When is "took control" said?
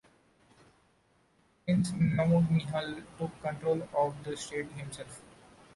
3.19-3.83